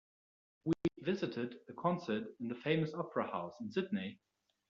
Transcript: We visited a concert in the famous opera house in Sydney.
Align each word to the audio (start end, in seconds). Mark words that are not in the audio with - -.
We 0.65 0.73
visited 0.97 1.59
a 1.69 1.73
concert 1.73 2.23
in 2.39 2.47
the 2.47 2.55
famous 2.55 2.91
opera 2.95 3.27
house 3.27 3.53
in 3.61 3.69
Sydney. 3.71 4.19